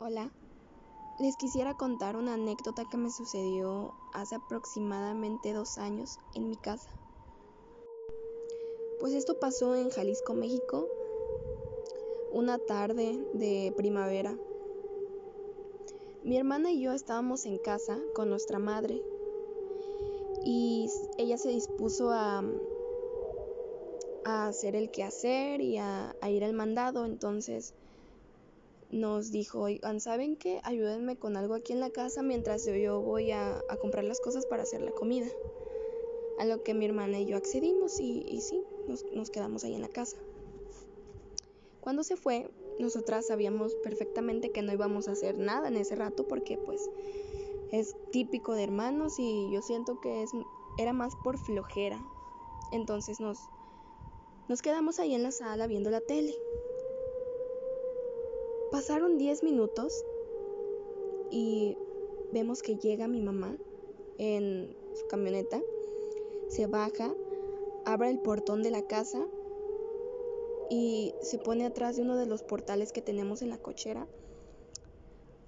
[0.00, 0.32] Hola,
[1.20, 6.90] les quisiera contar una anécdota que me sucedió hace aproximadamente dos años en mi casa.
[8.98, 10.88] Pues esto pasó en Jalisco, México,
[12.32, 14.36] una tarde de primavera.
[16.24, 19.00] Mi hermana y yo estábamos en casa con nuestra madre
[20.42, 22.42] y ella se dispuso a,
[24.24, 27.74] a hacer el quehacer y a, a ir al mandado, entonces
[28.94, 30.60] nos dijo, oigan, ¿saben qué?
[30.62, 34.62] Ayúdenme con algo aquí en la casa mientras yo voy a, comprar las cosas para
[34.62, 35.26] hacer la comida.
[36.38, 39.82] A lo que mi hermana y yo accedimos y, sí, nos, nos quedamos ahí en
[39.82, 40.16] la casa.
[41.80, 42.48] Cuando se fue,
[42.78, 46.88] nosotras sabíamos perfectamente que no íbamos a hacer nada en ese rato porque pues
[47.72, 50.30] es típico de hermanos y yo siento que es,
[50.78, 52.00] era más por flojera.
[52.72, 53.38] Entonces nos,
[54.48, 56.34] nos quedamos ahí en la sala viendo la tele.
[58.74, 60.04] Pasaron 10 minutos
[61.30, 61.78] y
[62.32, 63.56] vemos que llega mi mamá
[64.18, 65.62] en su camioneta,
[66.48, 67.14] se baja,
[67.84, 69.28] abre el portón de la casa
[70.70, 74.08] y se pone atrás de uno de los portales que tenemos en la cochera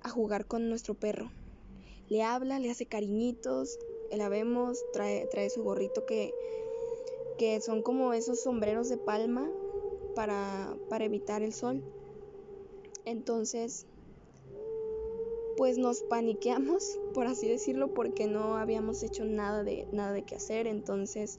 [0.03, 1.33] a jugar con nuestro perro.
[2.09, 3.81] Le habla, le hace cariñitos,
[4.13, 6.33] la vemos, trae, trae su gorrito que,
[7.39, 9.51] que son como esos sombreros de palma
[10.15, 11.83] para, para evitar el sol.
[13.07, 13.87] Entonces,
[15.57, 20.35] pues nos paniqueamos, por así decirlo, porque no habíamos hecho nada de nada de qué
[20.35, 21.39] hacer, entonces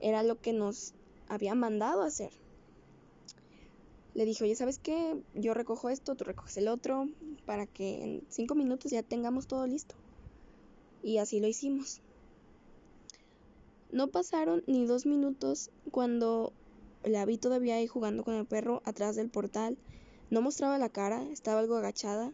[0.00, 0.94] era lo que nos
[1.26, 2.32] había mandado hacer.
[4.14, 5.16] Le dije, oye, ¿sabes qué?
[5.32, 7.08] Yo recojo esto, tú recoges el otro,
[7.46, 9.94] para que en cinco minutos ya tengamos todo listo.
[11.02, 12.02] Y así lo hicimos.
[13.90, 16.52] No pasaron ni dos minutos cuando
[17.04, 19.78] la vi todavía ahí jugando con el perro atrás del portal
[20.32, 22.32] no mostraba la cara, estaba algo agachada,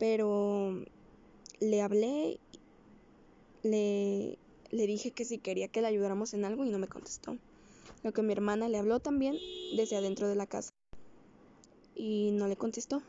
[0.00, 0.84] pero
[1.60, 2.40] le hablé,
[3.62, 4.36] le,
[4.72, 7.38] le dije que si quería que le ayudáramos en algo y no me contestó.
[8.02, 9.36] Lo que mi hermana le habló también
[9.76, 10.72] desde adentro de la casa
[11.94, 13.00] y no le contestó.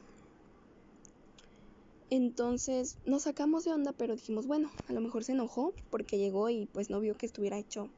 [2.12, 6.52] Entonces nos sacamos de onda, pero dijimos, bueno, a lo mejor se enojó porque llegó
[6.52, 7.90] y pues no vio que estuviera hecho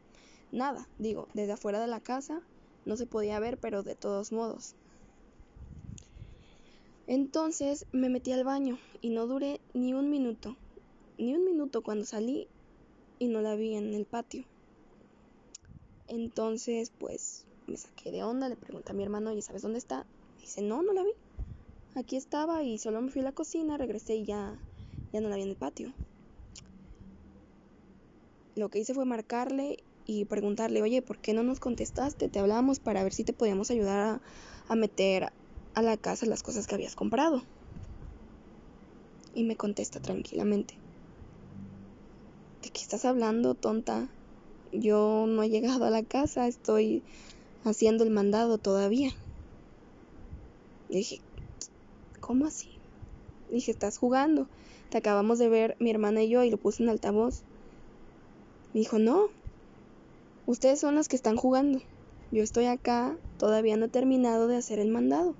[0.53, 0.87] nada.
[0.99, 2.41] Digo, desde afuera de la casa
[2.85, 4.75] no se podía ver, pero de todos modos,
[7.09, 10.55] entonces me metí al baño y no duré ni un minuto,
[11.17, 12.47] ni un minuto cuando salí
[13.17, 14.45] y no la vi en el patio.
[16.07, 20.05] Entonces, pues me saqué de onda, le pregunté a mi hermano, ¿y sabes dónde está?
[20.39, 21.09] dice, no, no la vi.
[21.95, 24.59] Aquí estaba y solo me fui a la cocina, regresé y ya,
[25.11, 25.91] ya no la vi en el patio.
[28.55, 32.29] Lo que hice fue marcarle y preguntarle, oye, ¿por qué no nos contestaste?
[32.29, 34.21] Te hablábamos para ver si te podíamos ayudar a,
[34.67, 35.31] a meter
[35.73, 37.43] a la casa las cosas que habías comprado.
[39.33, 40.75] Y me contesta tranquilamente.
[42.61, 44.09] ¿De qué estás hablando, tonta?
[44.71, 47.03] Yo no he llegado a la casa, estoy
[47.63, 49.11] haciendo el mandado todavía.
[50.89, 51.21] dije,
[52.19, 52.79] ¿cómo así?
[53.49, 54.47] dije, estás jugando.
[54.89, 57.43] Te acabamos de ver mi hermana y yo y lo puse en altavoz.
[58.73, 59.29] Dijo, no,
[60.45, 61.81] ustedes son los que están jugando.
[62.31, 65.35] Yo estoy acá, todavía no he terminado de hacer el mandado.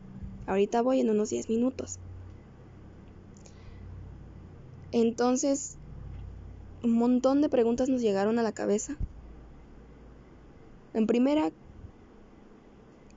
[0.50, 2.00] Ahorita voy en unos 10 minutos.
[4.92, 5.78] Entonces,
[6.82, 8.98] un montón de preguntas nos llegaron a la cabeza.
[10.96, 11.52] En primera,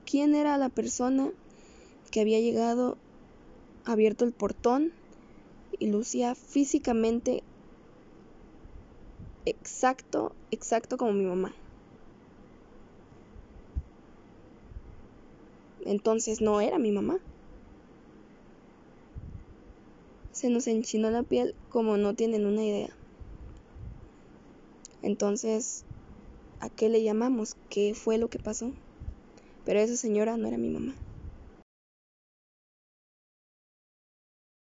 [0.05, 1.31] ¿quién era la persona
[2.11, 2.99] que había llegado,
[3.83, 4.93] abierto el portón
[5.71, 7.43] y lucía físicamente
[9.45, 11.62] exacto, exacto como mi mamá?
[15.85, 17.19] Entonces no era mi mamá.
[20.31, 22.97] Se nos enchinó la piel como no tienen una idea.
[25.01, 25.85] Entonces,
[26.59, 27.55] ¿a qué le llamamos?
[27.69, 28.73] ¿Qué fue lo que pasó?
[29.63, 30.97] Pero esa señora no era mi mamá.